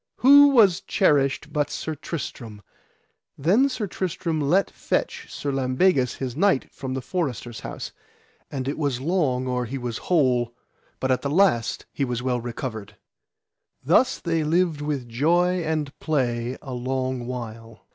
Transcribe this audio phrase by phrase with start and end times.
[0.15, 2.63] Who was cherished but Sir Tristram!
[3.37, 7.91] Then Sir Tristram let fetch Sir Lambegus, his knight, from the forester's house,
[8.49, 10.55] and it was long or he was whole,
[10.99, 12.95] but at the last he was well recovered.
[13.83, 17.85] Thus they lived with joy and play a long while.